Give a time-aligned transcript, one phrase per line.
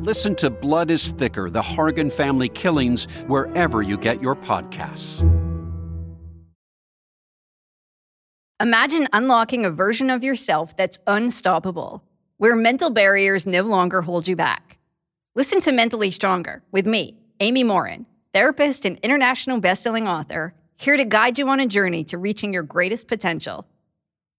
[0.00, 5.22] Listen to Blood is Thicker The Hargan Family Killings wherever you get your podcasts.
[8.60, 12.04] Imagine unlocking a version of yourself that's unstoppable
[12.36, 14.76] where mental barriers no longer hold you back.
[15.34, 21.06] Listen to Mentally Stronger with me, Amy Morin, therapist and international bestselling author, here to
[21.06, 23.66] guide you on a journey to reaching your greatest potential.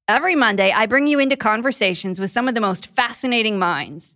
[0.08, 4.16] Every Monday, I bring you into conversations with some of the most fascinating minds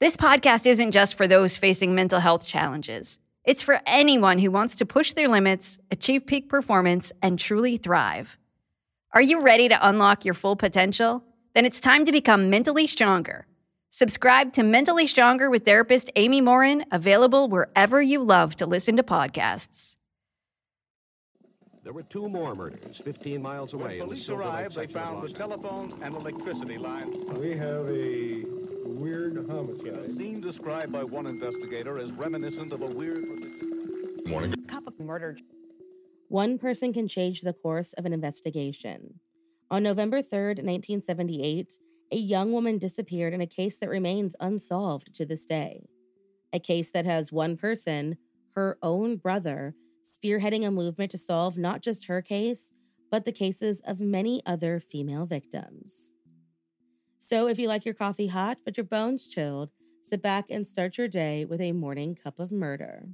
[0.00, 4.74] This podcast isn't just for those facing mental health challenges, it's for anyone who wants
[4.76, 8.36] to push their limits, achieve peak performance, and truly thrive.
[9.12, 11.22] Are you ready to unlock your full potential?
[11.56, 13.46] then it's time to become mentally stronger.
[13.90, 19.02] Subscribe to Mentally Stronger with therapist Amy Morin, available wherever you love to listen to
[19.02, 19.96] podcasts.
[21.82, 24.00] There were two more murders 15 miles away.
[24.00, 27.16] When police arrived, they found the telephones and electricity lines.
[27.30, 28.44] We have a
[29.06, 29.86] weird homicide.
[29.86, 33.18] A scene described by one investigator as reminiscent of a weird.
[34.26, 34.52] Morning.
[34.66, 35.36] Cup of murder.
[36.28, 39.20] One person can change the course of an investigation.
[39.70, 41.78] On November 3rd, 1978,
[42.10, 45.86] a young woman disappeared in a case that remains unsolved to this day.
[46.52, 48.16] A case that has one person,
[48.56, 52.72] her own brother, spearheading a movement to solve not just her case,
[53.08, 56.10] but the cases of many other female victims.
[57.18, 59.70] So, if you like your coffee hot but your bones chilled,
[60.02, 63.08] sit back and start your day with a morning cup of murder.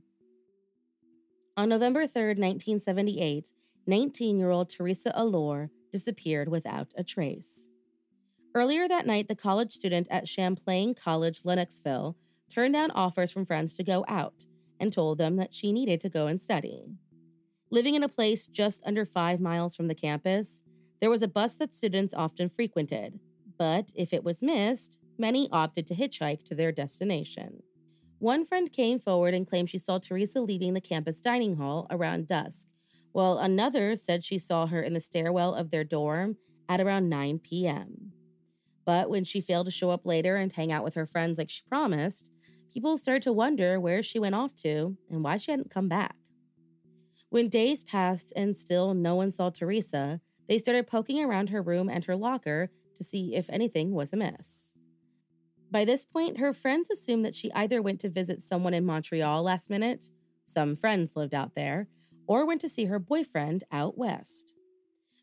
[1.56, 3.52] On November 3rd, 1978,
[3.86, 7.68] 19 year old Theresa Allore disappeared without a trace.
[8.54, 12.16] Earlier that night, the college student at Champlain College, Lennoxville,
[12.52, 14.46] turned down offers from friends to go out
[14.80, 16.86] and told them that she needed to go and study.
[17.70, 20.62] Living in a place just under five miles from the campus,
[21.00, 23.18] there was a bus that students often frequented,
[23.58, 27.62] but if it was missed, many opted to hitchhike to their destination.
[28.18, 32.28] One friend came forward and claimed she saw Theresa leaving the campus dining hall around
[32.28, 32.68] dusk
[33.12, 36.36] while another said she saw her in the stairwell of their dorm
[36.68, 38.12] at around 9 p.m.
[38.84, 41.50] But when she failed to show up later and hang out with her friends like
[41.50, 42.30] she promised,
[42.72, 46.16] people started to wonder where she went off to and why she hadn't come back.
[47.28, 51.88] When days passed and still no one saw Theresa, they started poking around her room
[51.88, 52.70] and her locker
[53.02, 54.74] to see if anything was amiss.
[55.70, 59.42] By this point, her friends assumed that she either went to visit someone in Montreal
[59.42, 60.10] last minute,
[60.44, 61.88] some friends lived out there,
[62.26, 64.54] or went to see her boyfriend out west.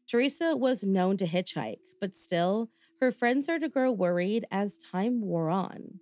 [0.08, 2.70] Theresa was known to hitchhike, but still,
[3.00, 6.00] her friends started to grow worried as time wore on.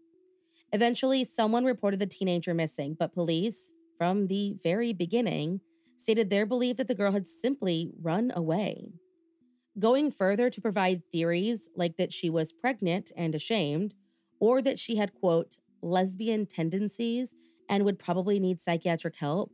[0.71, 5.61] Eventually, someone reported the teenager missing, but police, from the very beginning,
[5.97, 8.94] stated their belief that the girl had simply run away.
[9.79, 13.94] Going further to provide theories like that she was pregnant and ashamed,
[14.39, 17.35] or that she had, quote, lesbian tendencies
[17.69, 19.51] and would probably need psychiatric help,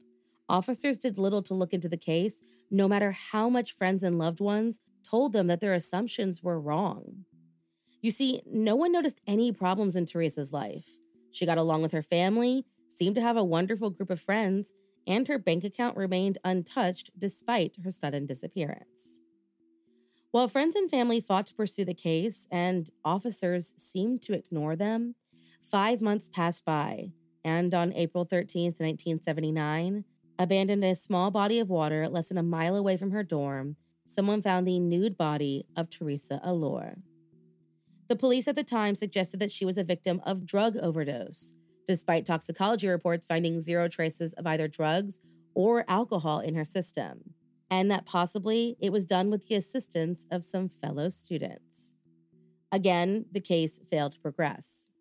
[0.49, 4.41] Officers did little to look into the case, no matter how much friends and loved
[4.41, 7.25] ones told them that their assumptions were wrong.
[8.01, 10.97] You see, no one noticed any problems in Theresa's life.
[11.31, 14.73] She got along with her family, seemed to have a wonderful group of friends,
[15.07, 19.19] and her bank account remained untouched despite her sudden disappearance.
[20.33, 25.13] While friends and family fought to pursue the case and officers seemed to ignore them,
[25.61, 27.11] five months passed by,
[27.45, 30.05] and on April 13th, 1979,
[30.39, 33.75] Abandoned in a small body of water less than a mile away from her dorm,
[34.05, 37.03] someone found the nude body of Theresa Allore.
[38.07, 41.53] The police at the time suggested that she was a victim of drug overdose,
[41.85, 45.19] despite toxicology reports finding zero traces of either drugs
[45.53, 47.35] or alcohol in her system,
[47.73, 51.95] and that possibly it was done with the assistance of some fellow students.
[52.71, 54.91] Again, the case failed to progress.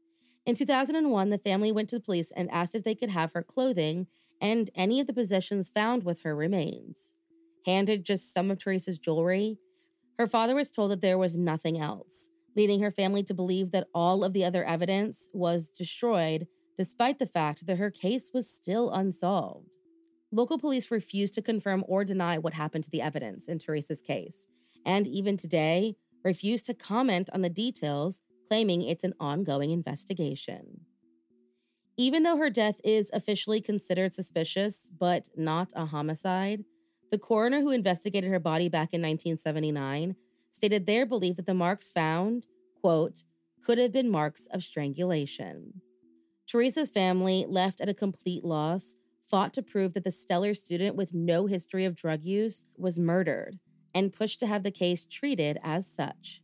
[0.47, 3.43] In 2001, the family went to the police and asked if they could have her
[3.43, 4.07] clothing
[4.41, 7.15] and any of the possessions found with her remains.
[7.67, 9.59] Handed just some of Theresa's jewelry,
[10.19, 13.89] her father was told that there was nothing else, leading her family to believe that
[13.95, 16.47] all of the other evidence was destroyed,
[16.79, 19.77] despite the fact that her case was still unsolved.
[20.35, 24.49] Local police refused to confirm or deny what happened to the evidence in Theresa's case,
[24.85, 30.87] and even today, refuse to comment on the details, claiming it's an ongoing investigation.
[31.99, 36.65] Even though her death is officially considered suspicious, but not a homicide,
[37.11, 40.17] the coroner who investigated her body back in 1979
[40.51, 42.47] stated their belief that the marks found,
[42.81, 43.25] quote,
[43.63, 45.83] could have been marks of strangulation.
[46.51, 51.15] Theresa's family, left at a complete loss, fought to prove that the stellar student with
[51.15, 53.59] no history of drug use was murdered
[53.95, 56.43] and pushed to have the case treated as such.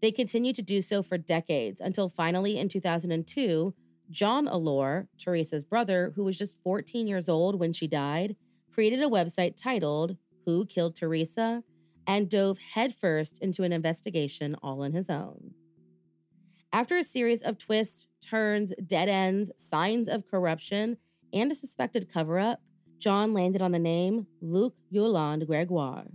[0.00, 3.74] They continued to do so for decades until finally in 2002,
[4.10, 8.36] John Allore, Theresa's brother, who was just 14 years old when she died,
[8.70, 11.64] created a website titled Who Killed Theresa
[12.06, 15.54] and dove headfirst into an investigation all on his own.
[16.72, 20.98] After a series of twists, turns, dead ends, signs of corruption,
[21.32, 22.60] and a suspected cover up,
[22.98, 26.06] John landed on the name Luc Yolande Gregoire.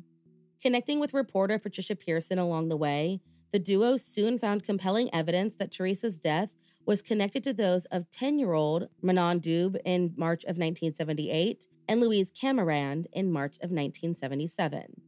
[0.61, 3.19] Connecting with reporter Patricia Pearson along the way,
[3.51, 6.55] the duo soon found compelling evidence that Theresa's death
[6.85, 11.99] was connected to those of 10 year old Manon Dube in March of 1978 and
[11.99, 15.01] Louise Camirand in March of 1977.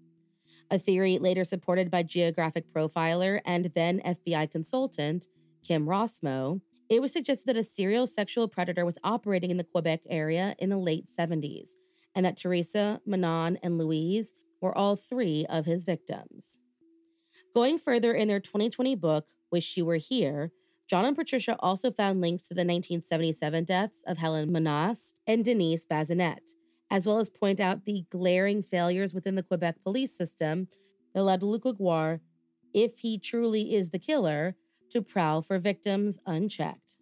[0.69, 5.27] A theory later supported by geographic profiler and then FBI consultant
[5.63, 6.61] Kim Rossmo,
[6.95, 10.69] it was suggested that a serial sexual predator was operating in the Quebec area in
[10.69, 11.71] the late 70s,
[12.15, 16.59] and that Theresa, Manon, and Louise were all three of his victims.
[17.53, 20.51] Going further in their 2020 book, Wish You Were Here,
[20.89, 25.85] John and Patricia also found links to the 1977 deaths of Helen Monast and Denise
[25.85, 26.51] Bazinet,
[26.91, 30.67] as well as point out the glaring failures within the Quebec police system
[31.13, 32.21] that allowed Luc Gregoire,
[32.73, 34.55] if he truly is the killer,
[34.93, 36.97] to prowl for victims unchecked.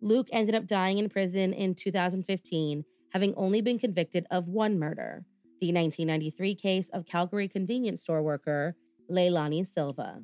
[0.00, 5.24] Luke ended up dying in prison in 2015, having only been convicted of one murder,
[5.60, 8.76] the 1993 case of Calgary convenience store worker
[9.10, 10.22] Leilani Silva.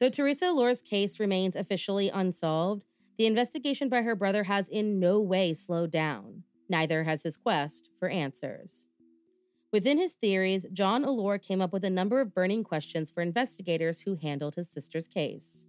[0.00, 2.84] Though Theresa Allore's case remains officially unsolved,
[3.16, 6.44] the investigation by her brother has in no way slowed down.
[6.68, 8.86] Neither has his quest for answers.
[9.72, 14.02] Within his theories, John Allore came up with a number of burning questions for investigators
[14.02, 15.66] who handled his sister's case.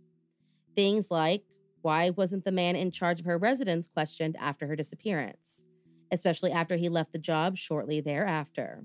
[0.75, 1.43] Things like
[1.81, 5.63] why wasn't the man in charge of her residence questioned after her disappearance,
[6.11, 8.83] especially after he left the job shortly thereafter?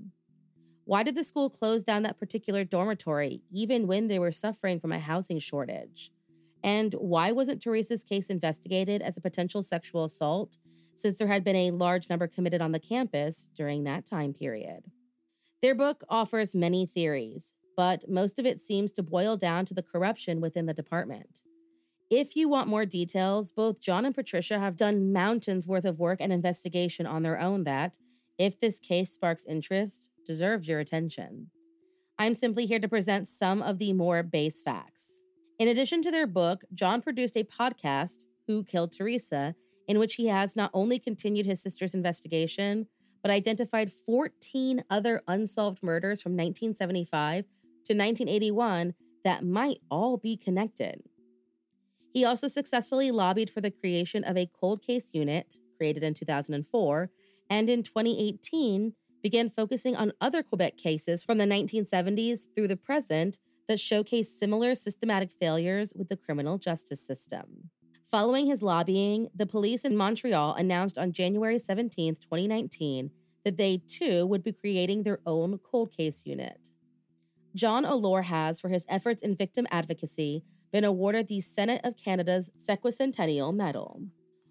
[0.85, 4.91] Why did the school close down that particular dormitory even when they were suffering from
[4.91, 6.11] a housing shortage?
[6.63, 10.57] And why wasn't Theresa's case investigated as a potential sexual assault
[10.95, 14.83] since there had been a large number committed on the campus during that time period?
[15.61, 19.83] Their book offers many theories, but most of it seems to boil down to the
[19.83, 21.41] corruption within the department.
[22.11, 26.19] If you want more details, both John and Patricia have done mountains worth of work
[26.21, 27.97] and investigation on their own that,
[28.37, 31.49] if this case sparks interest, deserves your attention.
[32.19, 35.21] I'm simply here to present some of the more base facts.
[35.57, 39.55] In addition to their book, John produced a podcast, Who Killed Theresa,
[39.87, 42.85] in which he has not only continued his sister's investigation,
[43.23, 47.45] but identified 14 other unsolved murders from 1975
[47.85, 48.93] to 1981
[49.23, 51.01] that might all be connected.
[52.15, 57.09] He also successfully lobbied for the creation of a cold case unit, created in 2004,
[57.49, 63.37] and in 2018 began focusing on other Quebec cases from the 1970s through the present
[63.67, 67.69] that showcase similar systematic failures with the criminal justice system.
[68.05, 73.11] Following his lobbying, the police in Montreal announced on January 17, 2019,
[73.43, 76.69] that they too would be creating their own cold case unit.
[77.53, 82.51] John Allore has, for his efforts in victim advocacy, been awarded the Senate of Canada's
[82.57, 84.01] Sesquicentennial Medal.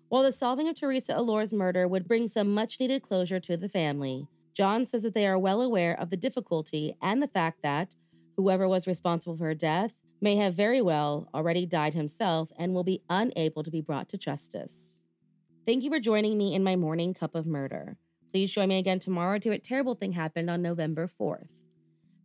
[0.08, 3.68] While the solving of Theresa Allore's murder would bring some much needed closure to the
[3.68, 7.96] family, John says that they are well aware of the difficulty and the fact that
[8.36, 12.84] whoever was responsible for her death may have very well already died himself and will
[12.84, 15.02] be unable to be brought to justice.
[15.66, 17.96] Thank you for joining me in my morning cup of murder.
[18.32, 21.64] Please join me again tomorrow to a terrible thing happened on November 4th.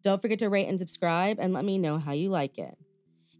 [0.01, 2.77] Don't forget to rate and subscribe and let me know how you like it.